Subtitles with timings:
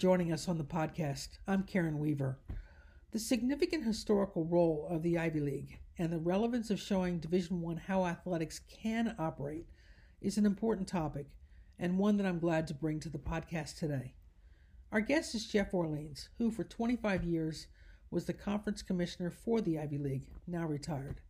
[0.00, 1.28] joining us on the podcast.
[1.46, 2.38] I'm Karen Weaver.
[3.10, 7.76] The significant historical role of the Ivy League and the relevance of showing Division 1
[7.86, 9.66] how athletics can operate
[10.22, 11.26] is an important topic
[11.78, 14.14] and one that I'm glad to bring to the podcast today.
[14.90, 17.66] Our guest is Jeff Orleans, who for 25 years
[18.10, 21.20] was the conference commissioner for the Ivy League, now retired.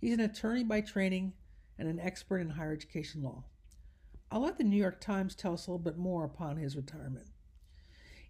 [0.00, 1.34] He's an attorney by training
[1.78, 3.44] and an expert in higher education law.
[4.32, 7.28] I'll let the New York Times tell us a little bit more upon his retirement.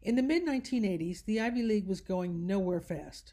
[0.01, 3.33] In the mid 1980s, the Ivy League was going nowhere fast.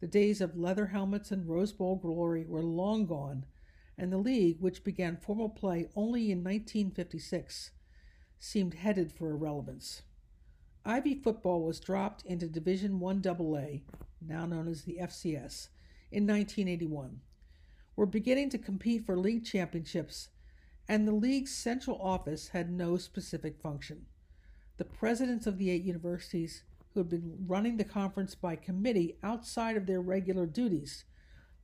[0.00, 3.46] The days of leather helmets and Rose Bowl glory were long gone,
[3.96, 7.70] and the league, which began formal play only in 1956,
[8.38, 10.02] seemed headed for irrelevance.
[10.84, 13.80] Ivy football was dropped into Division 1 AA,
[14.20, 15.68] now known as the FCS,
[16.10, 17.20] in 1981.
[17.96, 20.28] We're beginning to compete for league championships,
[20.86, 24.06] and the league's central office had no specific function.
[24.78, 29.76] The presidents of the eight universities, who had been running the conference by committee outside
[29.76, 31.04] of their regular duties,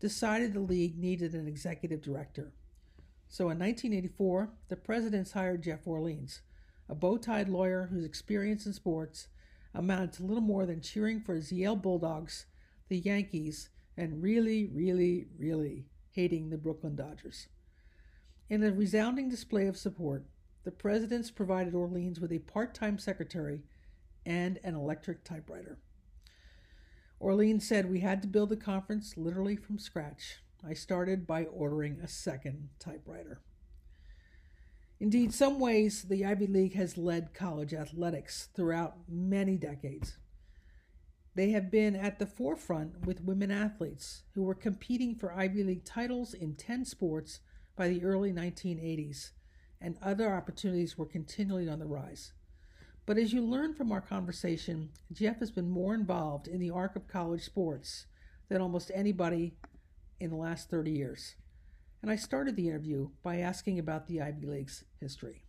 [0.00, 2.52] decided the league needed an executive director.
[3.28, 6.40] So in 1984, the presidents hired Jeff Orleans,
[6.88, 9.28] a bow tied lawyer whose experience in sports
[9.74, 12.46] amounted to little more than cheering for his Yale Bulldogs,
[12.88, 17.48] the Yankees, and really, really, really hating the Brooklyn Dodgers.
[18.48, 20.24] In a resounding display of support,
[20.68, 23.62] the presidents provided Orleans with a part time secretary
[24.26, 25.78] and an electric typewriter.
[27.18, 30.40] Orleans said we had to build the conference literally from scratch.
[30.62, 33.40] I started by ordering a second typewriter.
[35.00, 40.18] Indeed, some ways the Ivy League has led college athletics throughout many decades.
[41.34, 45.86] They have been at the forefront with women athletes who were competing for Ivy League
[45.86, 47.40] titles in 10 sports
[47.74, 49.30] by the early 1980s,
[49.80, 52.32] and other opportunities were continually on the rise.
[53.06, 56.96] But as you learn from our conversation, Jeff has been more involved in the arc
[56.96, 58.06] of college sports
[58.48, 59.56] than almost anybody
[60.20, 61.36] in the last 30 years
[62.02, 65.42] and I started the interview by asking about the Ivy League's history.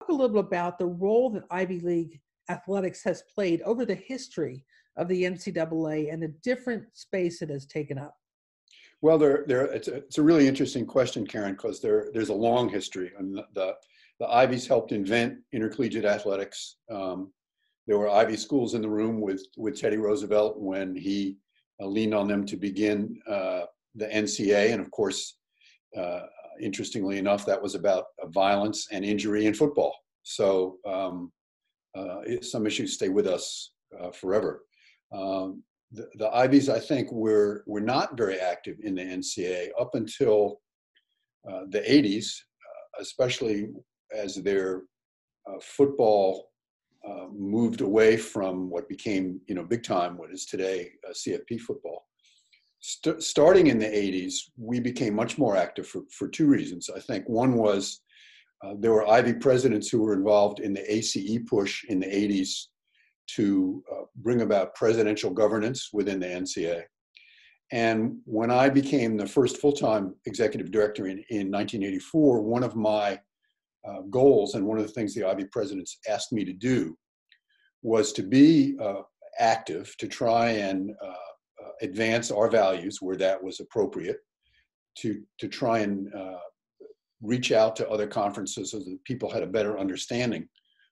[0.00, 4.64] Talk a little about the role that Ivy League athletics has played over the history
[4.96, 8.16] of the NCAA and the different space it has taken up.
[9.02, 12.34] Well, there, there, it's, a, it's a really interesting question, Karen, because there, there's a
[12.34, 13.10] long history.
[13.20, 13.74] Mean, the,
[14.20, 16.76] the, Ivies helped invent intercollegiate athletics.
[16.88, 17.32] Um,
[17.88, 21.36] there were Ivy schools in the room with, with Teddy Roosevelt when he
[21.80, 23.62] uh, leaned on them to begin uh,
[23.96, 24.72] the NCA.
[24.72, 25.38] And of course,
[25.98, 26.20] uh,
[26.60, 29.96] interestingly enough, that was about violence and injury in football.
[30.22, 31.32] So um,
[32.24, 33.72] it, some issues stay with us
[34.14, 34.62] forever.
[35.12, 39.94] Um, the, the Ivies, I think, were, were not very active in the NCA up
[39.94, 40.60] until
[41.50, 43.68] uh, the 80s, uh, especially
[44.16, 44.82] as their
[45.48, 46.48] uh, football
[47.08, 51.60] uh, moved away from what became, you know, big time, what is today uh, CFP
[51.60, 52.06] football.
[52.80, 56.88] St- starting in the 80s, we became much more active for, for two reasons.
[56.94, 58.00] I think one was
[58.64, 62.66] uh, there were Ivy presidents who were involved in the ACE push in the 80s
[63.28, 66.82] to uh, bring about presidential governance within the NCA.
[67.72, 72.76] And when I became the first full time executive director in, in 1984, one of
[72.76, 73.18] my
[73.88, 76.96] uh, goals, and one of the things the Ivy presidents asked me to do
[77.82, 79.02] was to be uh,
[79.38, 84.18] active, to try and uh, uh advance our values where that was appropriate,
[84.98, 86.38] to, to try and uh,
[87.22, 90.46] reach out to other conferences so that people had a better understanding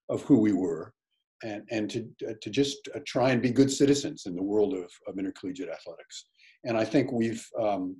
[0.08, 0.94] of who we were,
[1.42, 2.08] and, and to,
[2.40, 6.26] to just try and be good citizens in the world of, of intercollegiate athletics.
[6.64, 7.96] And I think we've um,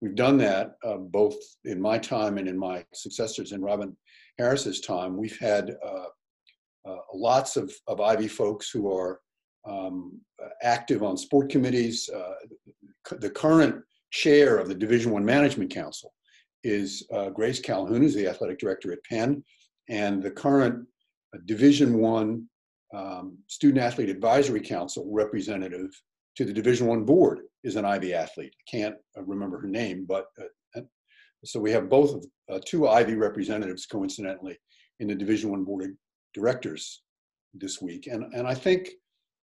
[0.00, 3.96] we've done that uh, both in my time and in my successors in Robin
[4.38, 9.20] Harris's time, we've had uh, uh, lots of, of Ivy folks who are
[9.68, 10.18] um,
[10.62, 12.08] active on sport committees.
[12.08, 12.32] Uh,
[13.18, 16.12] the current chair of the Division One Management Council
[16.64, 19.44] is uh, Grace Calhoun, who's the athletic director at Penn,
[19.88, 20.86] and the current
[21.34, 22.46] uh, Division One
[22.94, 25.90] um, Student Athlete Advisory Council representative
[26.36, 28.54] to the Division One board is an Ivy athlete.
[28.54, 30.26] I can't uh, remember her name, but
[31.44, 34.58] so we have both of uh, two Ivy representatives, coincidentally,
[35.00, 35.90] in the Division One Board of
[36.34, 37.02] Directors
[37.54, 38.90] this week, and and I think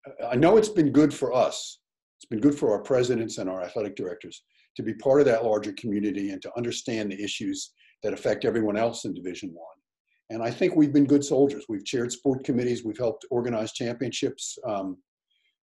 [0.08, 1.80] uh, I know it's been good for us.
[2.18, 4.44] It's been good for our presidents and our athletic directors
[4.76, 8.78] to be part of that larger community and to understand the issues that affect everyone
[8.78, 9.78] else in Division One.
[10.30, 11.66] And I think we've been good soldiers.
[11.70, 12.84] We've chaired sport committees.
[12.84, 14.58] We've helped organize championships.
[14.66, 14.98] Um,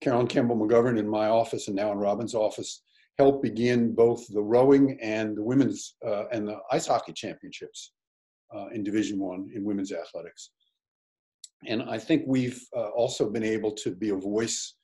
[0.01, 2.83] Carolyn Campbell McGovern in my office and now in Robin's office
[3.17, 7.93] helped begin both the rowing and the women's uh, and the ice hockey championships
[8.55, 10.51] uh, in Division One in women's athletics.
[11.65, 14.75] And I think we've uh, also been able to be a voice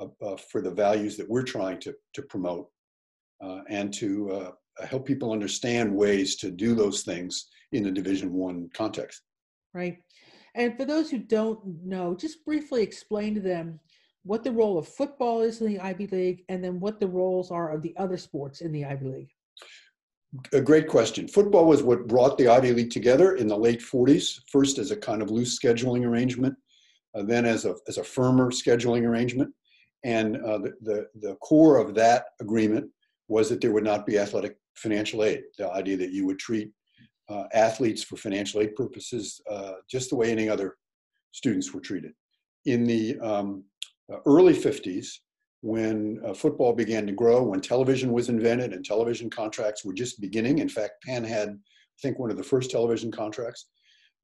[0.00, 2.68] uh, for the values that we're trying to, to promote
[3.42, 4.50] uh, and to uh,
[4.86, 9.22] help people understand ways to do those things in the Division One context.
[9.74, 9.98] Right.
[10.54, 13.78] And for those who don't know, just briefly explain to them
[14.24, 17.50] what the role of football is in the Ivy League and then what the roles
[17.50, 19.30] are of the other sports in the Ivy League.
[20.52, 21.26] A great question.
[21.26, 24.96] Football was what brought the Ivy League together in the late 40s, first as a
[24.96, 26.54] kind of loose scheduling arrangement,
[27.16, 29.52] uh, then as a, as a firmer scheduling arrangement.
[30.04, 32.90] And uh, the, the, the core of that agreement
[33.30, 36.70] was that there would not be athletic financial aid, the idea that you would treat
[37.28, 40.76] uh, athletes for financial aid purposes uh, just the way any other
[41.30, 42.12] students were treated.
[42.66, 43.62] In the um,
[44.26, 45.06] early 50s,
[45.60, 50.20] when uh, football began to grow, when television was invented and television contracts were just
[50.20, 50.58] beginning.
[50.58, 53.66] In fact, Penn had, I think, one of the first television contracts.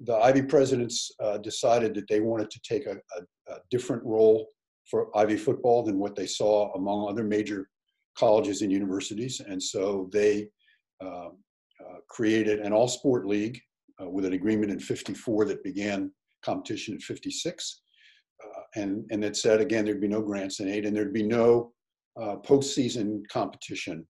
[0.01, 4.49] The Ivy presidents uh, decided that they wanted to take a, a, a, different role
[4.91, 7.69] for Ivy football than what they saw among other major
[8.19, 9.41] colleges and universities.
[9.41, 10.49] And so they
[11.03, 11.29] uh,
[11.81, 13.61] uh created an all sport league
[14.01, 16.11] uh, with an agreement in 54 that began
[16.43, 17.83] competition in 56
[18.43, 21.23] uh, and and it said again there'd be no grants in aid and there'd be
[21.23, 21.73] no
[22.19, 24.07] uh, postseason competition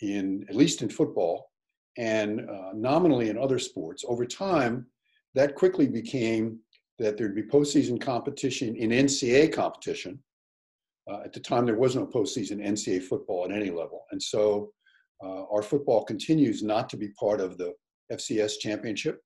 [0.00, 1.50] in at least in football
[1.96, 4.04] and uh, nominally in other sports.
[4.06, 4.86] Over time,
[5.34, 6.58] that quickly became
[6.98, 10.22] that there'd be postseason competition in NCAA competition.
[11.10, 14.72] Uh, at the time, there was no postseason NCAA football at any level, and so
[15.22, 17.74] uh, our football continues not to be part of the
[18.12, 19.20] FCS championship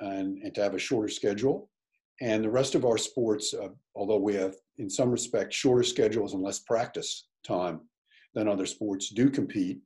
[0.00, 1.68] and, and to have a shorter schedule.
[2.20, 6.34] And the rest of our sports, uh, although we have in some respects shorter schedules
[6.34, 7.80] and less practice time
[8.34, 9.80] than other sports, do compete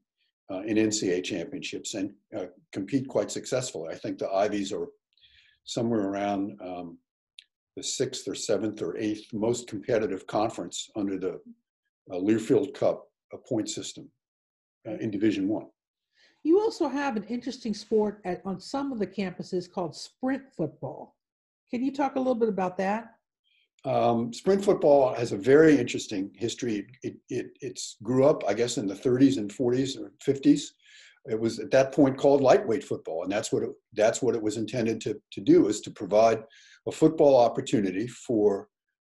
[0.50, 3.93] uh, in NCAA championships and uh, compete quite successfully.
[3.93, 4.88] I think the Ivies are
[5.65, 6.99] somewhere around um,
[7.79, 11.35] the sixth or seventh or eighth most competitive conference under the
[12.13, 13.05] uh, Learfield Cup
[13.49, 14.11] point system
[14.89, 15.67] uh, in Division One.
[16.43, 21.15] You also have an interesting sport at, on some of the campuses called sprint football.
[21.71, 23.15] Can you talk a little bit about that?
[23.85, 26.85] Um, sprint football has a very interesting history.
[27.05, 30.63] It, it it's grew up, I guess, in the 30s and 40s or 50s.
[31.29, 34.43] It was at that point called lightweight football, and that's what it, that's what it
[34.43, 36.43] was intended to to do is to provide
[36.87, 38.69] a football opportunity for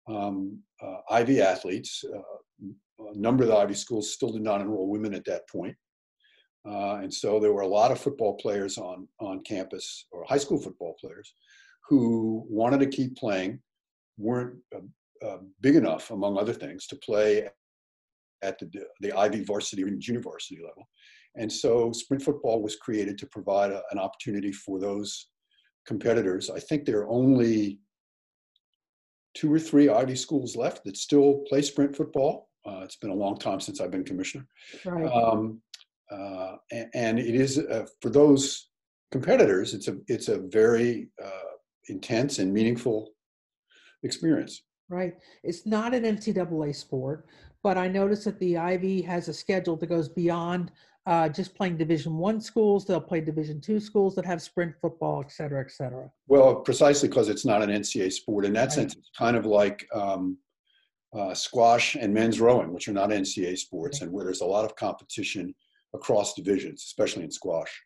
[0.10, 2.04] um, uh, Ivy athletes.
[2.04, 2.70] Uh,
[3.14, 5.76] a number of the Ivy schools still did not enroll women at that point.
[6.68, 10.38] Uh, and so there were a lot of football players on on campus, or high
[10.38, 11.34] school football players,
[11.88, 13.60] who wanted to keep playing
[14.18, 17.48] weren't uh, uh, big enough, among other things, to play
[18.42, 18.70] at the,
[19.02, 20.88] the Ivy varsity or junior varsity level.
[21.38, 25.28] And so sprint football was created to provide a, an opportunity for those
[25.86, 26.50] competitors.
[26.50, 27.80] I think there are only
[29.34, 32.50] two or three Ivy schools left that still play sprint football.
[32.68, 34.46] Uh, it's been a long time since I've been commissioner.
[34.84, 35.06] Right.
[35.06, 35.62] Um,
[36.12, 38.70] uh, and, and, it is uh, for those
[39.12, 39.74] competitors.
[39.74, 41.54] It's a it's a very uh,
[41.90, 43.10] intense and meaningful
[44.04, 44.64] experience.
[44.90, 45.14] Right.
[45.44, 47.28] It's not an NCAA sport,
[47.62, 50.72] but I notice that the Ivy has a schedule that goes beyond
[51.08, 52.86] uh, just playing Division One schools.
[52.86, 56.12] They'll play Division Two schools that have sprint football, et cetera, et cetera.
[56.28, 58.46] Well, precisely because it's not an NCAA sport.
[58.46, 58.72] In that right.
[58.74, 60.38] sense, it's kind of like um,
[61.18, 64.66] uh, squash and men's rowing, which are not NCAA sports, and where there's a lot
[64.66, 65.56] of competition
[65.94, 67.82] across divisions, especially in squash.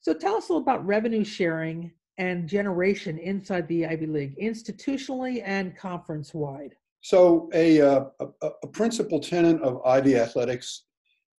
[0.00, 5.42] So tell us a little about revenue sharing and generation inside the Ivy League, institutionally
[5.44, 6.76] and conference wide?
[7.00, 10.84] So, a, uh, a, a, principal tenet of Ivy athletics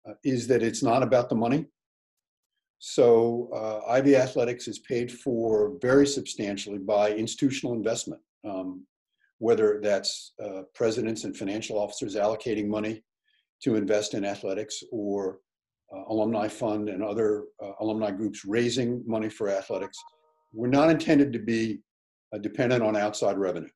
[0.07, 1.65] uh, is that it's not about the money.
[2.79, 8.85] So, uh, Ivy athletics is paid for very substantially by institutional investment, um,
[9.37, 13.03] whether that's uh, presidents and financial officers allocating money
[13.63, 15.39] to invest in athletics or
[15.95, 19.97] uh, alumni fund and other uh, alumni groups raising money for athletics
[20.53, 21.79] we're not intended to be
[22.33, 23.69] uh, dependent on outside revenue.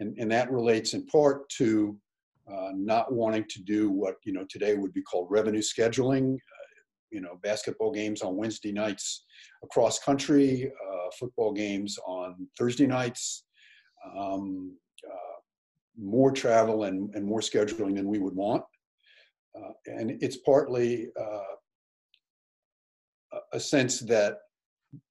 [0.00, 1.96] And, and that relates in part to
[2.50, 6.34] uh, not wanting to do what you know today would be called revenue scheduling.
[6.34, 6.66] Uh,
[7.10, 9.24] you know, basketball games on Wednesday nights
[9.64, 13.46] across country, uh, football games on Thursday nights,
[14.16, 15.40] um, uh,
[15.98, 18.62] more travel and, and more scheduling than we would want.
[19.56, 21.08] Uh, and it's partly
[23.52, 24.38] a sense that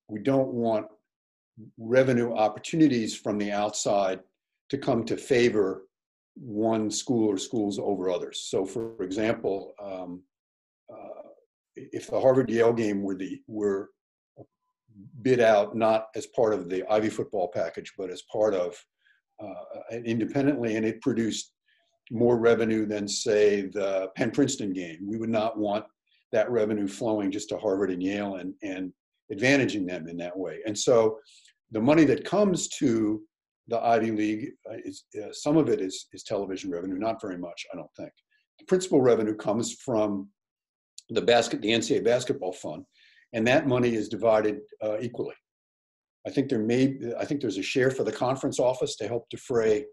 [0.08, 0.86] we don't want
[1.78, 4.22] revenue opportunities from the outside
[4.70, 5.89] to come to favor
[6.40, 8.48] one school or schools over others.
[8.50, 10.24] So, for example, um,
[10.92, 11.30] uh,
[11.76, 13.90] if the Harvard Yale game were the were
[15.22, 18.76] bid out not as part of the Ivy football package, but as part of
[19.42, 21.54] uh, independently, and it produced
[22.12, 25.00] more revenue than say the Penn Princeton game.
[25.06, 25.86] We would not want
[26.32, 28.94] that revenue flowing just to Harvard and Yale and and
[29.32, 30.60] advantaging them in that way.
[30.66, 31.20] And so,
[31.72, 33.22] the money that comes to
[33.70, 37.38] the Ivy League uh, is uh, some of it is is television revenue, not very
[37.38, 38.12] much, I don't think.
[38.60, 40.30] The principal revenue comes from
[41.10, 42.84] the basket, the NCAA basketball fund,
[43.34, 45.36] and that money is divided uh, equally.
[46.28, 49.30] I think there may, I think there's a share for the conference office to help
[49.30, 49.86] defray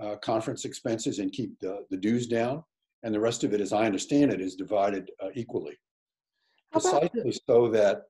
[0.00, 2.62] uh, conference expenses and keep the, the dues down,
[3.02, 5.76] and the rest of it, as I understand it, is divided uh, equally,
[6.72, 8.02] precisely so that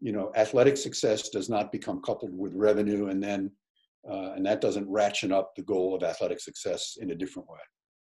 [0.00, 3.50] you know athletic success does not become coupled with revenue, and then
[4.10, 7.58] uh, and that doesn't ratchet up the goal of athletic success in a different way.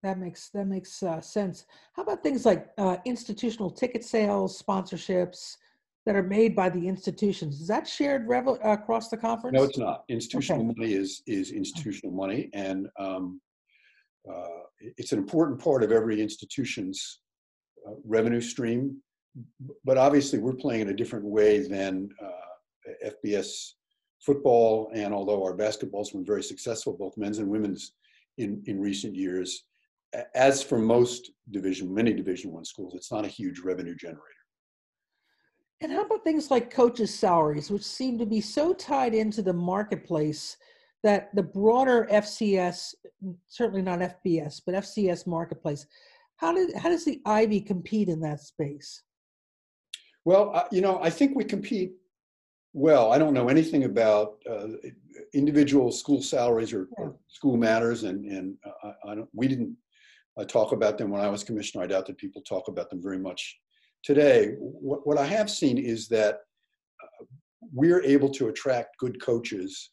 [0.03, 1.67] That makes that makes uh, sense.
[1.95, 5.57] How about things like uh, institutional ticket sales, sponsorships
[6.07, 7.61] that are made by the institutions?
[7.61, 9.55] Is that shared rev- across the conference?
[9.55, 10.05] No, it's not.
[10.09, 10.75] Institutional okay.
[10.75, 13.41] money is is institutional money, and um,
[14.31, 17.21] uh, it's an important part of every institution's
[17.87, 18.97] uh, revenue stream.
[19.85, 23.73] But obviously, we're playing in a different way than uh, FBS
[24.21, 27.93] football, and although our basketball's been very successful, both men's and women's,
[28.39, 29.65] in in recent years
[30.35, 34.25] as for most division, many division one schools, it's not a huge revenue generator.
[35.81, 39.53] And how about things like coaches' salaries, which seem to be so tied into the
[39.53, 40.57] marketplace
[41.03, 42.95] that the broader FCS,
[43.47, 45.87] certainly not FBS, but FCS marketplace,
[46.37, 49.03] how, did, how does the Ivy compete in that space?
[50.27, 51.93] Well, uh, you know, I think we compete
[52.73, 53.13] well.
[53.13, 54.69] I don't know anything about uh,
[55.35, 57.05] individual school salaries or, yeah.
[57.05, 59.29] or, school matters, and and uh, I don't.
[59.33, 59.77] We didn't
[60.39, 61.85] I talk about them when I was commissioner.
[61.85, 63.59] I doubt that people talk about them very much
[64.03, 64.55] today.
[64.59, 66.35] What, what I have seen is that
[67.03, 67.25] uh,
[67.73, 69.91] we're able to attract good coaches,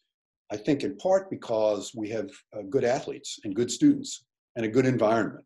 [0.51, 4.69] I think in part because we have uh, good athletes and good students and a
[4.69, 5.46] good environment.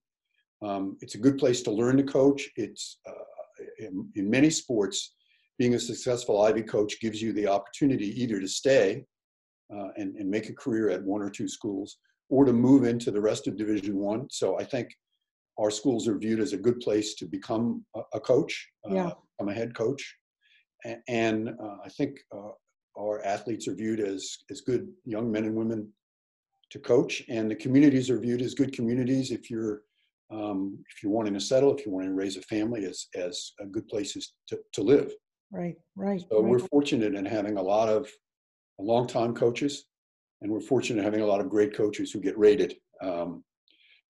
[0.62, 2.48] Um, it's a good place to learn to coach.
[2.56, 5.16] It's uh, in, in, many sports,
[5.62, 9.06] being a successful Ivy coach gives you the opportunity either to stay
[9.72, 12.00] uh, and, and make a career at one or two schools
[12.32, 14.26] or to move into the rest of Division One.
[14.32, 14.88] So I think
[15.60, 18.54] our schools are viewed as a good place to become a, a coach,
[18.90, 19.12] uh, yeah.
[19.38, 20.04] become a head coach,
[20.84, 22.54] and, and uh, I think uh,
[23.00, 25.94] our athletes are viewed as as good young men and women
[26.72, 29.82] to coach, and the communities are viewed as good communities if you're
[30.32, 33.52] um, if you're wanting to settle, if you're wanting to raise a family, as as
[33.72, 35.12] good places to, to live.
[35.52, 36.22] Right, right.
[36.30, 36.50] So right.
[36.50, 38.10] we're fortunate in having a lot of
[38.80, 39.86] long-time coaches
[40.42, 43.44] and we're fortunate in having a lot of great coaches who get rated um,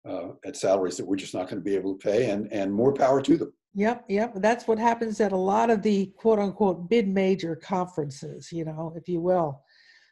[0.07, 2.73] uh, at salaries that we're just not going to be able to pay, and and
[2.73, 3.53] more power to them.
[3.75, 4.33] Yep, yep.
[4.35, 8.93] That's what happens at a lot of the quote unquote mid major conferences, you know,
[8.95, 9.61] if you will.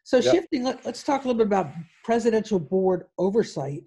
[0.04, 0.34] So yep.
[0.34, 1.72] shifting, let, us talk a little bit about
[2.04, 3.84] presidential board oversight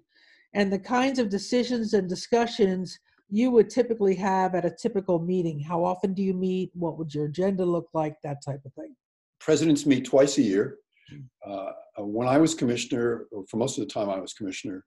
[0.53, 2.99] and the kinds of decisions and discussions
[3.31, 5.59] you would typically have at a typical meeting.
[5.59, 6.69] How often do you meet?
[6.73, 8.15] What would your agenda look like?
[8.23, 8.93] That type of thing.
[9.39, 10.77] Presidents meet twice a year.
[11.45, 14.85] Uh, when I was commissioner, or for most of the time I was commissioner,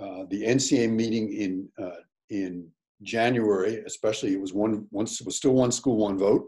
[0.00, 2.68] uh, the NCA meeting in uh, in
[3.02, 6.46] January, especially, it was one once it was still one school, one vote,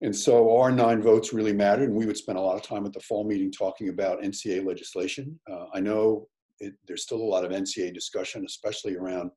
[0.00, 2.84] and so our nine votes really mattered, and we would spend a lot of time
[2.86, 5.38] at the fall meeting talking about NCA legislation.
[5.50, 6.28] Uh, I know
[6.60, 9.30] it, there's still a lot of NCA discussion, especially around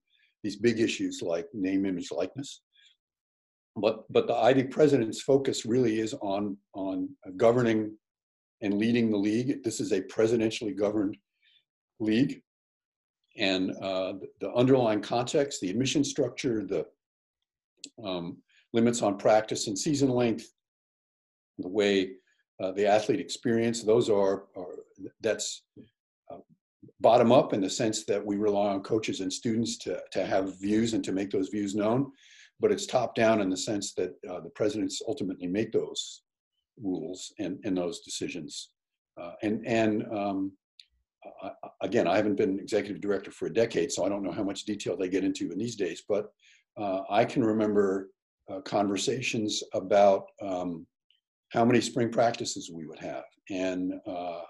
[0.43, 2.61] these big issues like name, image, likeness.
[3.75, 7.95] But but the Ivy president's focus really is on on governing
[8.61, 9.63] and leading the league.
[9.63, 11.17] This is a presidentially governed
[11.99, 12.41] league.
[13.37, 16.85] And uh, the underlying context, the admission structure, the
[18.03, 18.37] um,
[18.73, 20.51] limits on practice and season length,
[21.57, 22.11] the way
[22.61, 24.75] uh, the athlete experience, those are, are
[25.21, 25.63] that's
[27.01, 30.59] bottom up in the sense that we rely on coaches and students to, to have
[30.59, 32.11] views and to make those views known.
[32.59, 36.21] But it's top down in the sense that uh, the presidents ultimately make those
[36.81, 38.69] rules and, and those decisions.
[39.19, 40.51] Uh, and and um,
[41.81, 44.65] again, I haven't been executive director for a decade, so I don't know how much
[44.65, 46.03] detail they get into in these days.
[46.07, 46.31] But
[46.77, 48.11] uh, I can remember
[48.49, 50.85] uh, conversations about um,
[51.49, 54.41] how many spring practices we would have and uh,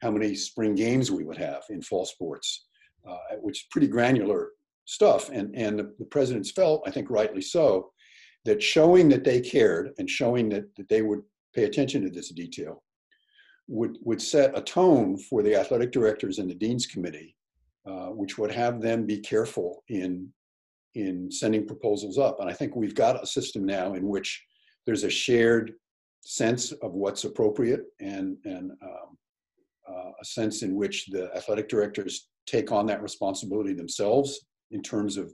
[0.00, 2.66] how many spring games we would have in fall sports,
[3.08, 4.50] uh, which is pretty granular
[4.84, 5.28] stuff.
[5.30, 7.92] And and the, presidents felt, I think rightly so,
[8.44, 11.22] that showing that they cared and showing that, that they would
[11.54, 12.82] pay attention to this detail
[13.66, 17.36] would, would set a tone for the athletic directors and the dean's committee,
[17.86, 20.32] uh, which would have them be careful in
[20.94, 22.40] in sending proposals up.
[22.40, 24.44] And I think we've got a system now in which
[24.86, 25.74] there's a shared
[26.22, 29.16] sense of what's appropriate and, and um,
[29.88, 35.16] uh, a sense in which the athletic directors take on that responsibility themselves in terms
[35.16, 35.32] of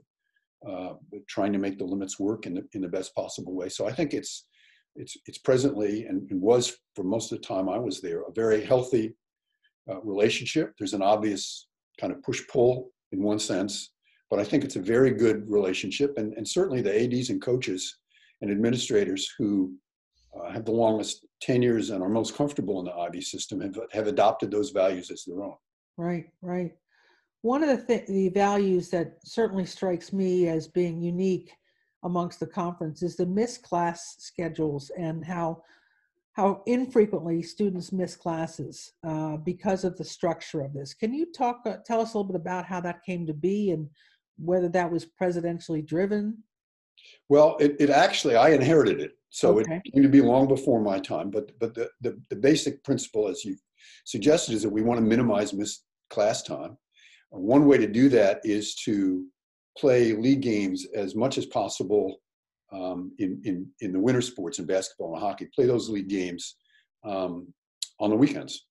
[0.67, 0.93] uh,
[1.27, 3.69] trying to make the limits work in the, in the best possible way.
[3.69, 4.47] So I think it's,
[4.95, 8.31] it's, it's presently and, and was for most of the time I was there, a
[8.33, 9.15] very healthy
[9.89, 10.73] uh, relationship.
[10.77, 11.67] There's an obvious
[11.99, 13.91] kind of push pull in one sense,
[14.29, 16.17] but I think it's a very good relationship.
[16.17, 17.97] And, and certainly the ADs and coaches
[18.41, 19.73] and administrators who
[20.35, 24.07] uh, have the longest tenures and are most comfortable in the Ivy system have, have
[24.07, 25.55] adopted those values as their own.
[25.97, 26.73] Right, right.
[27.41, 31.51] One of the, th- the values that certainly strikes me as being unique
[32.03, 35.61] amongst the conference is the missed class schedules and how
[36.33, 40.93] how infrequently students miss classes uh, because of the structure of this.
[40.93, 43.71] Can you talk uh, tell us a little bit about how that came to be
[43.71, 43.89] and
[44.37, 46.43] whether that was presidentially driven?
[47.29, 49.81] Well, it, it actually I inherited it, so okay.
[49.83, 51.29] it came to be long before my time.
[51.29, 53.55] But but the, the the basic principle, as you
[54.05, 56.77] suggested, is that we want to minimize missed class time.
[57.31, 59.25] One way to do that is to
[59.77, 62.17] play league games as much as possible
[62.71, 65.49] um, in, in, in the winter sports in basketball and hockey.
[65.53, 66.55] Play those league games
[67.03, 67.53] um,
[67.99, 68.65] on the weekends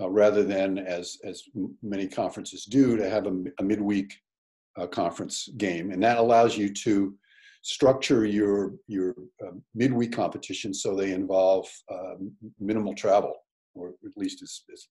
[0.00, 1.42] uh, rather than, as, as
[1.82, 4.14] many conferences do, to have a, a midweek
[4.78, 5.90] uh, conference game.
[5.90, 7.14] And that allows you to
[7.66, 12.30] structure your, your uh, midweek competitions so they involve um,
[12.60, 13.34] minimal travel,
[13.74, 14.86] or at least as, as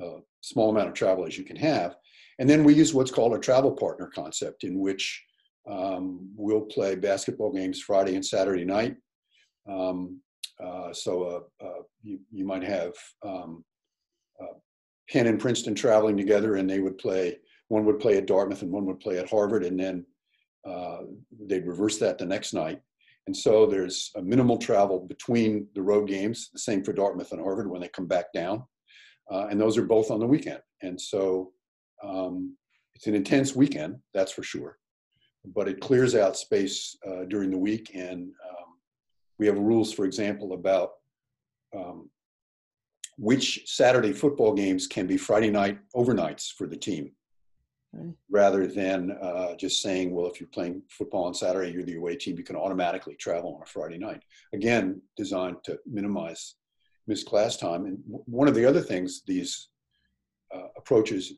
[0.00, 1.96] uh, small amount of travel as you can have.
[2.38, 5.20] And then we use what's called a travel partner concept, in which
[5.68, 8.94] um, we'll play basketball games Friday and Saturday night.
[9.68, 10.20] Um,
[10.64, 11.24] uh, so
[11.60, 12.92] uh, uh, you, you might have
[13.24, 13.64] um,
[14.40, 14.54] uh,
[15.10, 17.38] Penn and Princeton traveling together, and they would play.
[17.66, 20.06] One would play at Dartmouth, and one would play at Harvard, and then
[20.66, 20.98] uh,
[21.48, 22.80] they'd reverse that the next night.
[23.26, 26.50] And so there's a minimal travel between the road games.
[26.52, 28.64] The same for Dartmouth and Harvard when they come back down,
[29.30, 30.60] uh, and those are both on the weekend.
[30.82, 31.52] And so
[32.02, 32.56] um,
[32.94, 34.78] it's an intense weekend, that's for sure.
[35.44, 38.68] But it clears out space uh, during the week, and um,
[39.38, 40.90] we have rules, for example, about
[41.76, 42.10] um,
[43.18, 47.12] which Saturday football games can be Friday night overnights for the team,
[48.30, 52.16] rather than uh, just saying, well, if you're playing football on Saturday, you're the away
[52.16, 54.22] team, you can automatically travel on a Friday night.
[54.52, 56.56] Again, designed to minimize
[57.06, 57.86] missed class time.
[57.86, 59.68] And one of the other things these
[60.54, 61.34] uh, approaches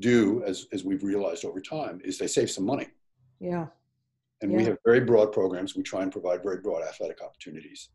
[0.00, 2.88] do, as, as we've realized over time, is they save some money.
[3.40, 3.66] Yeah.
[4.42, 4.56] And yeah.
[4.56, 5.76] we have very broad programs.
[5.76, 7.90] We try and provide very broad athletic opportunities.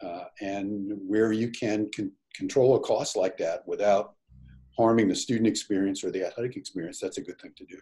[0.00, 4.14] Uh, and where you can con- control a cost like that without
[4.78, 7.78] harming the student experience or the athletic experience, that's a good thing to do.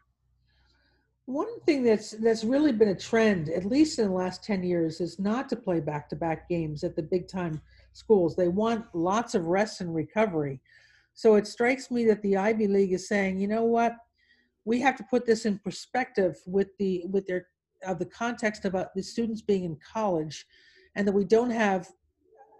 [1.27, 5.01] One thing that's that's really been a trend, at least in the last 10 years,
[5.01, 7.61] is not to play back-to-back games at the big time
[7.93, 8.37] schools.
[8.37, 10.61] They want lots of rest and recovery.
[11.15, 13.97] So it strikes me that the Ivy League is saying, you know what,
[14.65, 17.49] we have to put this in perspective with the with their
[17.85, 20.47] of the context about uh, the students being in college,
[20.95, 21.89] and that we don't have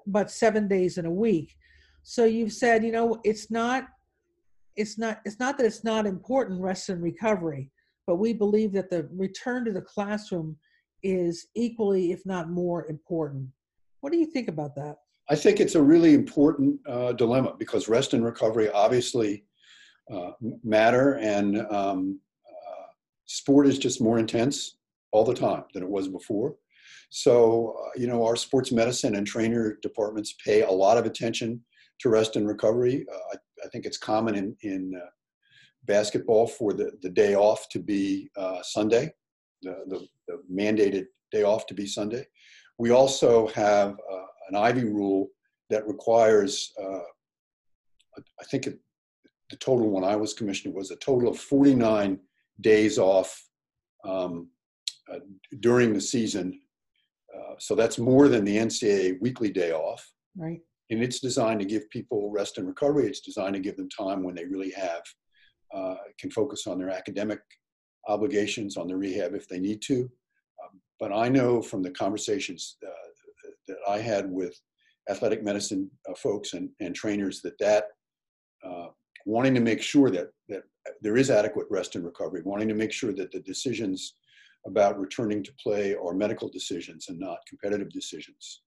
[0.07, 1.57] but seven days in a week.
[2.03, 3.89] So you've said, you know, it's not
[4.77, 7.71] it's not it's not that it's not important rest and recovery,
[8.07, 10.57] but we believe that the return to the classroom
[11.03, 13.49] is equally, if not more, important.
[14.01, 14.97] What do you think about that?
[15.29, 19.45] I think it's a really important uh, dilemma because rest and recovery obviously
[20.13, 20.31] uh,
[20.63, 22.87] matter, and um, uh,
[23.25, 24.77] sport is just more intense
[25.11, 26.55] all the time than it was before.
[27.11, 31.65] So, uh, you know, our sports medicine and trainer departments pay a lot of attention
[32.01, 33.07] to rest and recovery.
[33.13, 35.07] Uh, I, think it's common in, in uh,
[35.85, 38.31] basketball for the, the day off to be
[38.63, 39.13] Sunday,
[39.63, 42.27] the, the, the, mandated day off to be Sunday.
[42.79, 43.97] We also have
[44.49, 45.29] an Ivy rule
[45.71, 47.01] that requires, uh,
[48.19, 48.79] I think it,
[49.51, 52.19] the total when I was commissioner was a total of 49
[52.61, 53.49] days off
[54.05, 54.49] um,
[55.13, 55.19] uh,
[55.61, 56.61] during the season.
[57.35, 60.09] Uh, so that's more than the NCAA weekly day off.
[60.37, 60.61] Right.
[60.91, 63.07] And it's designed to give people rest and recovery.
[63.07, 65.03] It's designed to give them time when they really have,
[65.75, 67.41] uh, can focus on their academic
[68.09, 70.03] obligations, on their rehab if they need to.
[70.63, 72.91] Um, but I know from the conversations uh,
[73.69, 74.59] that I had with
[75.09, 77.87] athletic medicine uh, folks and, and trainers that that
[78.65, 78.89] uh,
[79.25, 80.63] wanting to make sure that that
[81.03, 84.15] there is adequate rest and recovery, wanting to make sure that the decisions
[84.67, 88.63] about returning to play are medical decisions and not competitive decisions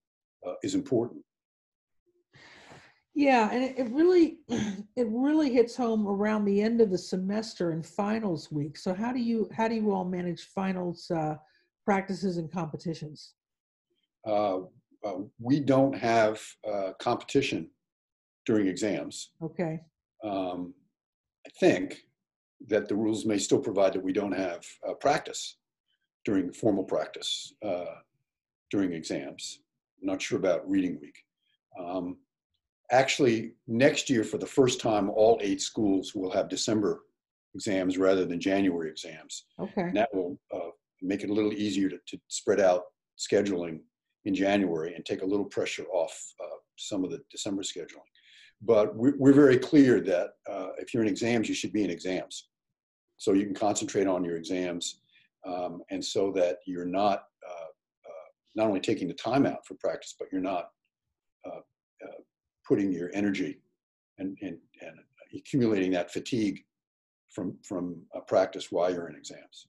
[0.47, 1.21] uh, is important.
[3.15, 4.39] Yeah, and it, it really
[4.95, 8.78] it really hits home around the end of the semester and finals week.
[8.78, 11.36] So how do you how do you all manage finals uh,
[11.86, 13.34] practices and competitions?
[14.26, 14.60] Uh,
[15.06, 17.69] uh, we don't have uh, competition
[18.45, 19.32] during exams.
[19.41, 19.80] Okay.
[20.24, 20.74] Um,
[21.45, 22.04] I think
[22.67, 25.58] that the rules may still provide that we don't have uh, practice
[26.26, 27.86] during formal practice uh,
[28.69, 29.60] during exams.
[30.02, 31.17] I'm not sure about reading week.
[31.80, 32.17] Um,
[32.91, 37.02] actually, next year, for the first time, all eight schools will have December
[37.56, 39.45] exams rather than January exams.
[39.60, 39.82] Okay.
[39.82, 40.69] And that will uh,
[41.02, 42.84] make it a little easier to, to, spread out
[43.17, 43.80] scheduling
[44.25, 48.08] in January and take a little pressure off uh, some of the December scheduling.
[48.62, 51.89] But we're, we're very clear that uh, if you're in exams, you should be in
[51.89, 52.49] exams.
[53.17, 55.02] So you can concentrate on your exams
[55.45, 57.69] um, and so that you're not uh,
[58.06, 60.69] uh, not only taking the time out for practice, but you're not
[61.45, 61.62] uh, uh,
[62.69, 63.58] putting your energy
[64.19, 64.99] and, and, and
[65.36, 66.63] accumulating that fatigue
[67.29, 69.67] from, from practice while you're in exams.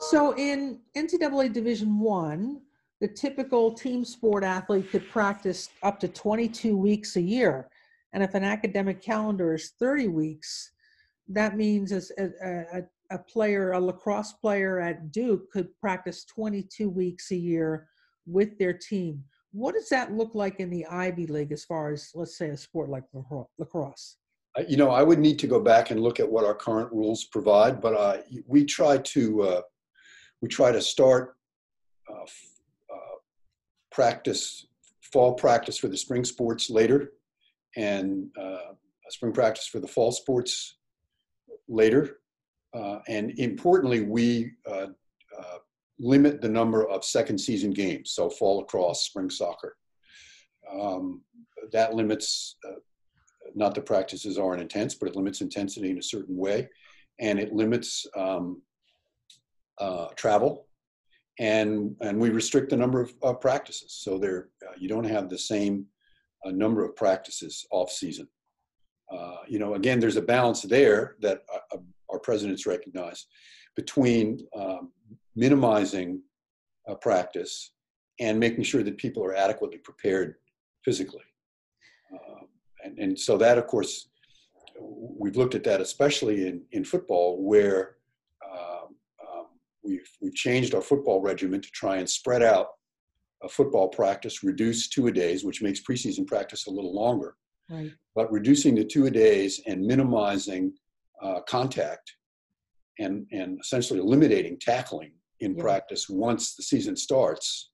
[0.00, 2.62] So in NCAA Division One,
[3.00, 7.68] the typical team sport athlete could practice up to 22 weeks a year.
[8.14, 10.70] And if an academic calendar is 30 weeks,
[11.28, 17.32] that means a, a, a, player, a lacrosse player at Duke could practice 22 weeks
[17.32, 17.88] a year
[18.24, 19.22] with their team.
[19.56, 22.56] What does that look like in the Ivy League as far as, let's say, a
[22.58, 23.04] sport like
[23.58, 24.18] lacrosse?
[24.68, 27.24] You know, I would need to go back and look at what our current rules
[27.24, 29.60] provide, but uh, we try to uh,
[30.42, 31.36] we try to start
[32.10, 32.26] uh,
[33.90, 34.66] practice,
[35.00, 37.12] fall practice for the spring sports later,
[37.76, 38.74] and uh,
[39.08, 40.76] spring practice for the fall sports
[41.66, 42.18] later.
[42.74, 44.88] Uh, and importantly, we uh, uh,
[45.98, 49.76] limit the number of second season games, so fall lacrosse, spring soccer.
[50.72, 51.22] Um,
[51.72, 52.80] that limits, uh,
[53.54, 56.68] not the practices aren't intense, but it limits intensity in a certain way.
[57.18, 58.60] And it limits um,
[59.78, 60.66] uh, travel
[61.38, 65.28] and and we restrict the number of uh, practices so there uh, you don't have
[65.28, 65.86] the same
[66.44, 68.26] uh, number of practices off season
[69.12, 71.42] uh, you know again there's a balance there that
[72.10, 73.26] our presidents recognize
[73.74, 74.92] between um,
[75.36, 76.20] minimizing
[76.88, 77.72] uh, practice
[78.18, 80.36] and making sure that people are adequately prepared
[80.84, 81.24] physically
[82.12, 82.44] uh,
[82.84, 84.08] and, and so that of course
[84.80, 87.96] we've looked at that especially in, in football where
[88.44, 89.46] um, um,
[89.84, 92.68] we've, we've changed our football regimen to try and spread out
[93.42, 97.36] a football practice, reduce two a days, which makes preseason practice a little longer.
[97.70, 97.92] Right.
[98.14, 100.72] But reducing the two a days and minimizing
[101.22, 102.12] uh, contact
[102.98, 105.62] and, and essentially eliminating tackling in yeah.
[105.62, 107.70] practice once the season starts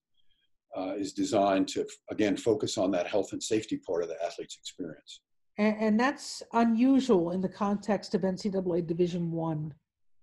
[0.76, 4.56] uh, is designed to, again, focus on that health and safety part of the athlete's
[4.56, 5.20] experience.
[5.58, 9.74] And, and that's unusual in the context of NCAA Division One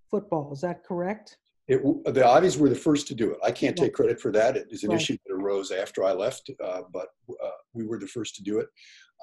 [0.09, 0.51] football.
[0.51, 1.37] Is that correct?
[1.67, 3.37] It, the Ivies were the first to do it.
[3.43, 4.57] I can't take credit for that.
[4.57, 4.99] It is an right.
[4.99, 8.57] issue that arose after I left, uh, but uh, we were the first to do
[8.57, 8.67] it.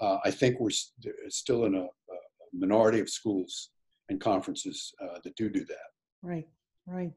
[0.01, 1.89] Uh, I think we're st- still in a, a,
[2.53, 3.71] minority of schools
[4.09, 5.89] and conferences uh, that do do that.
[6.23, 6.47] Right,
[6.87, 7.11] right.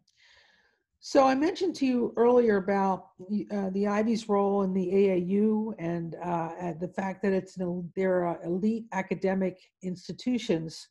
[1.02, 3.12] So I mentioned to you earlier about
[3.52, 7.58] uh, the Ivy's role in the AAU and uh, the fact that it's
[7.96, 10.90] they're elite academic institutions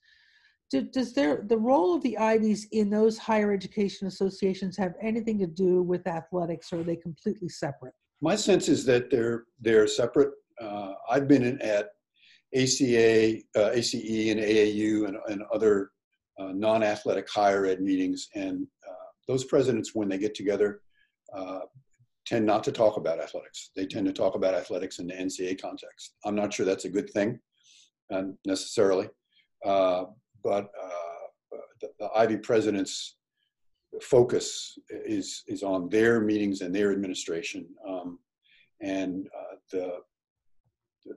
[0.71, 5.47] do, does the role of the Ivies in those higher education associations have anything to
[5.47, 7.95] do with athletics, or are they completely separate?
[8.21, 10.33] My sense is that they're they're separate.
[10.61, 11.91] Uh, I've been in, at
[12.55, 13.95] ACA, uh, ACE,
[14.31, 15.91] and AAU, and, and other
[16.39, 18.78] uh, non-athletic higher ed meetings, and uh,
[19.29, 20.81] those presidents, when they get together,
[21.37, 21.61] uh,
[22.27, 23.71] tend not to talk about athletics.
[23.77, 26.15] They tend to talk about athletics in the NCAA context.
[26.25, 27.39] I'm not sure that's a good thing,
[28.13, 29.09] uh, necessarily.
[29.65, 30.05] Uh,
[30.43, 33.17] but uh, the, the Ivy president's
[34.03, 38.19] focus is is on their meetings and their administration, um,
[38.81, 39.93] and uh, the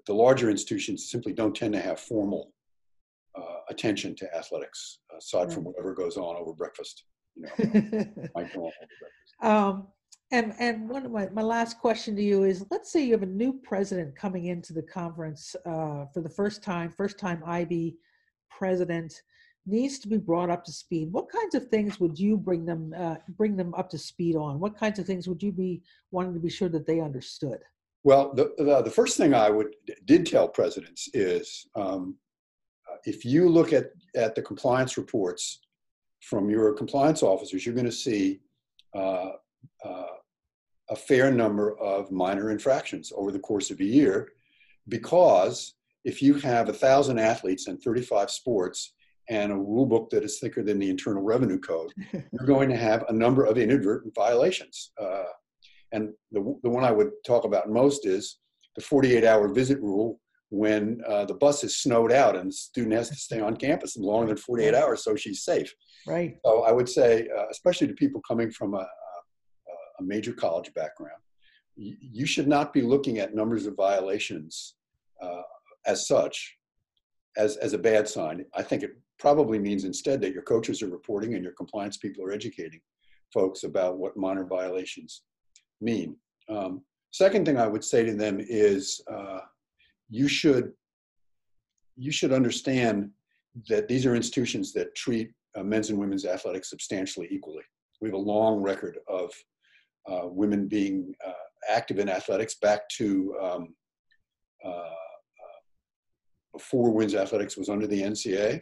[0.08, 2.54] the larger institutions simply don't tend to have formal
[3.36, 7.04] uh, attention to athletics aside from whatever goes on over breakfast.
[7.36, 7.50] You know,
[8.36, 9.36] might go on over breakfast.
[9.41, 9.88] Um,
[10.32, 13.24] and and one of my, my last question to you is let's say you have
[13.24, 17.98] a new president coming into the conference uh, for the first time, first time Ivy
[18.50, 19.22] president
[19.65, 21.12] needs to be brought up to speed.
[21.12, 24.60] What kinds of things would you bring them uh, bring them up to speed on?
[24.60, 27.60] What kinds of things would you be wanting to be sure that they understood?
[28.04, 32.15] Well the, the, the first thing i would did tell presidents is um,
[32.89, 35.60] uh, if you look at at the compliance reports
[36.22, 38.40] from your compliance officers you're going to see
[38.96, 39.32] uh,
[39.86, 40.06] uh,
[40.90, 44.30] a fair number of minor infractions over the course of a year
[44.88, 48.94] because if you have a thousand athletes and 35 sports
[49.30, 52.78] and a rule book that is thicker than the Internal Revenue Code, you're going to
[52.78, 54.92] have a number of inadvertent violations.
[55.02, 55.24] Uh,
[55.92, 58.40] and the, the one I would talk about most is
[58.76, 60.20] the 48 hour visit rule
[60.52, 63.96] when uh, the bus is snowed out and the student has to stay on campus
[63.96, 65.74] longer than 48 hours so she's safe.
[66.06, 66.38] Right.
[66.46, 68.86] So I would say, uh, especially to people coming from a, a,
[70.00, 71.22] a major college background,
[71.78, 74.76] y- you should not be looking at numbers of violations
[75.22, 75.44] uh,
[75.86, 76.58] as such
[77.38, 78.46] as, as a bad sign.
[78.54, 82.26] I think it probably means instead that your coaches are reporting and your compliance people
[82.26, 82.82] are educating
[83.34, 85.22] folks about what minor violations
[85.80, 86.18] mean.
[86.50, 89.40] Um, second thing I would say to them is uh,
[90.12, 90.74] you should
[91.95, 93.10] you should understand
[93.69, 97.63] that these are institutions that treat uh, men's and women's athletics substantially equally.
[98.02, 99.32] We have a long record of
[100.10, 101.34] uh, women being uh,
[101.69, 103.76] active in athletics back to um,
[104.65, 105.60] uh, uh,
[106.54, 108.62] before women's athletics was under the NCAA,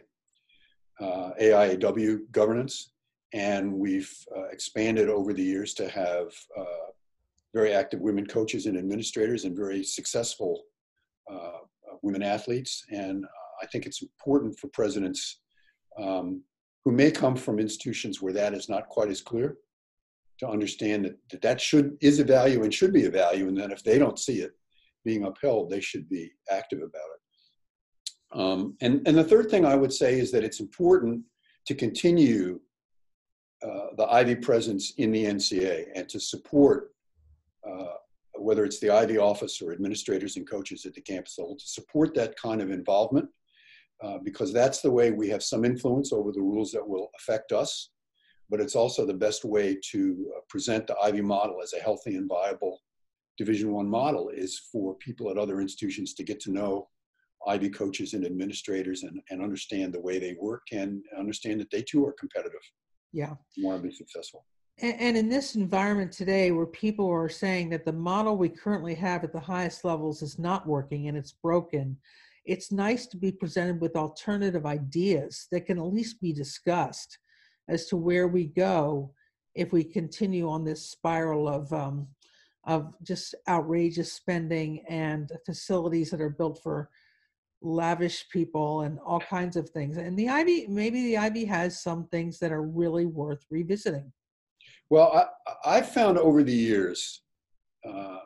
[1.00, 2.90] uh, AIAW governance,
[3.32, 4.12] and we've
[4.50, 6.32] expanded over the years to have
[7.54, 10.64] very active women coaches and administrators and very successful
[12.02, 12.84] women athletes.
[12.90, 13.24] And
[13.62, 15.40] I think it's important for presidents
[15.98, 16.42] um,
[16.84, 19.56] who may come from institutions where that is not quite as clear
[20.38, 23.56] to understand that, that that should is a value and should be a value and
[23.56, 24.52] then if they don't see it
[25.04, 29.74] being upheld they should be active about it um, and, and the third thing i
[29.74, 31.22] would say is that it's important
[31.66, 32.58] to continue
[33.62, 36.92] uh, the ivy presence in the nca and to support
[37.70, 37.96] uh,
[38.40, 42.14] whether it's the ivy office or administrators and coaches at the campus level to support
[42.14, 43.28] that kind of involvement
[44.02, 47.52] uh, because that's the way we have some influence over the rules that will affect
[47.52, 47.90] us.
[48.48, 52.16] But it's also the best way to uh, present the Ivy model as a healthy
[52.16, 52.80] and viable
[53.38, 56.88] Division One model is for people at other institutions to get to know
[57.46, 61.82] Ivy coaches and administrators and, and understand the way they work and understand that they
[61.82, 62.60] too are competitive.
[63.12, 63.34] Yeah.
[63.58, 64.44] Want to be successful.
[64.82, 69.24] And, in this environment today where people are saying that the model we currently have
[69.24, 71.96] at the highest levels is not working and it's broken,
[72.46, 77.18] it's nice to be presented with alternative ideas that can at least be discussed
[77.68, 79.12] as to where we go
[79.54, 82.06] if we continue on this spiral of um,
[82.64, 86.90] of just outrageous spending and facilities that are built for
[87.62, 89.96] lavish people and all kinds of things.
[89.96, 94.12] And the Ivy, maybe the Ivy has some things that are really worth revisiting.
[94.90, 95.28] Well,
[95.64, 97.22] I, I found over the years
[97.88, 98.18] uh,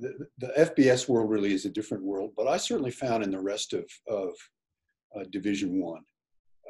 [0.00, 3.38] the, the, FBS world really is a different world, but I certainly found in the
[3.38, 4.30] rest of, of
[5.14, 6.02] uh, Division One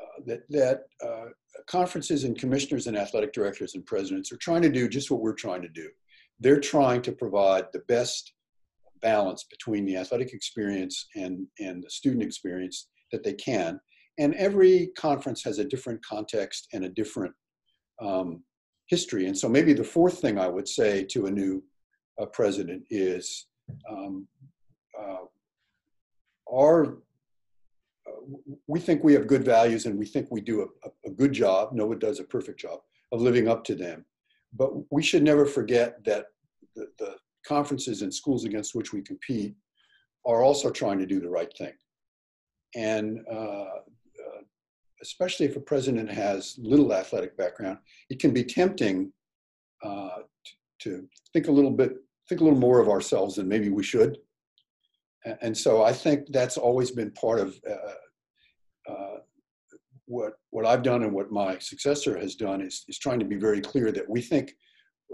[0.01, 1.27] uh, that, that uh,
[1.66, 5.33] conferences and commissioners and athletic directors and presidents are trying to do just what we're
[5.33, 5.88] trying to do.
[6.40, 8.33] They're trying to provide the best
[9.01, 13.81] balance between the athletic experience and, and the student experience that they can.
[14.19, 17.33] And every conference has a different context and a different
[18.03, 18.43] um,
[18.90, 19.26] history.
[19.26, 21.62] And so maybe the fourth thing I would say to a new
[22.20, 23.46] uh, president is
[23.88, 24.26] um,
[25.00, 25.24] uh,
[26.53, 26.98] our
[28.07, 28.20] uh,
[28.66, 31.72] we think we have good values and we think we do a, a, good job.
[31.72, 32.81] No one does a perfect job
[33.12, 34.05] of living up to them.
[34.53, 36.26] But we should never forget that
[36.74, 37.14] the, the
[37.46, 39.55] conferences and schools against which we compete
[40.26, 41.74] are also trying to do the right thing.
[42.74, 43.83] And uh,
[45.03, 49.13] especially if a president has little athletic background, it can be tempting
[49.83, 50.19] uh,
[50.81, 51.93] to think a little bit
[52.29, 54.17] think a little more of ourselves than maybe we should.
[55.43, 59.19] And so I think that's always been part of uh, uh,
[60.07, 63.37] what what I've done and what my successor has done is is trying to be
[63.37, 64.55] very clear that we think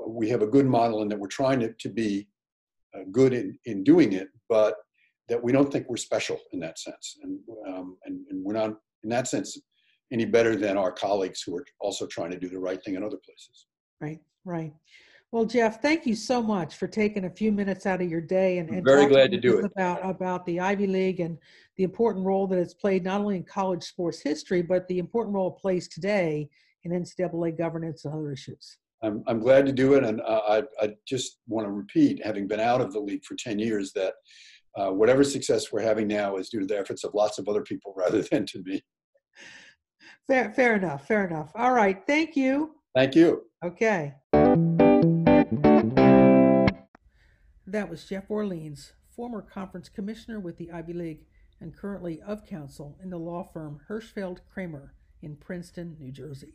[0.07, 2.29] we have a good model and that we're trying to, to be
[2.94, 4.75] uh, good in, in doing it, but
[5.29, 7.18] that we don't think we're special in that sense.
[7.22, 9.59] And, um, and, and we're not, in that sense,
[10.12, 13.03] any better than our colleagues who are also trying to do the right thing in
[13.03, 13.66] other places.
[14.01, 14.73] Right, right.
[15.33, 18.59] Well, Jeff, thank you so much for taking a few minutes out of your day
[18.59, 21.37] and, and very glad to do it about about the Ivy League and
[21.77, 25.35] the important role that it's played not only in college sports history but the important
[25.35, 26.49] role it plays today
[26.85, 28.79] in NCAA governance and other issues.
[29.03, 32.47] I'm I'm glad to do it, and uh, I I just want to repeat, having
[32.47, 34.14] been out of the league for ten years, that
[34.77, 37.62] uh, whatever success we're having now is due to the efforts of lots of other
[37.62, 38.83] people rather than to me.
[40.27, 41.07] Fair, fair enough.
[41.07, 41.51] Fair enough.
[41.55, 42.03] All right.
[42.07, 42.73] Thank you.
[42.95, 43.45] Thank you.
[43.64, 44.14] Okay.
[47.66, 51.27] That was Jeff Orleans, former conference commissioner with the Ivy League
[51.61, 56.55] and currently of counsel in the law firm Hirschfeld Kramer in Princeton, New Jersey.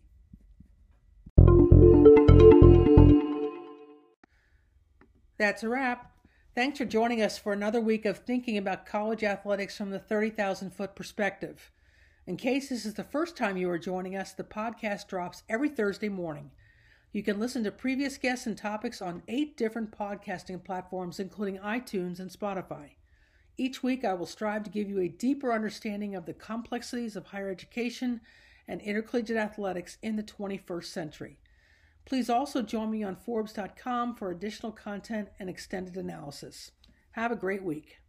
[5.37, 6.11] That's a wrap.
[6.53, 10.71] Thanks for joining us for another week of thinking about college athletics from the 30,000
[10.71, 11.71] foot perspective.
[12.27, 15.69] In case this is the first time you are joining us, the podcast drops every
[15.69, 16.51] Thursday morning.
[17.11, 22.19] You can listen to previous guests and topics on eight different podcasting platforms, including iTunes
[22.19, 22.91] and Spotify.
[23.57, 27.25] Each week, I will strive to give you a deeper understanding of the complexities of
[27.25, 28.21] higher education
[28.67, 31.39] and intercollegiate athletics in the 21st century.
[32.05, 36.71] Please also join me on Forbes.com for additional content and extended analysis.
[37.11, 38.00] Have a great week.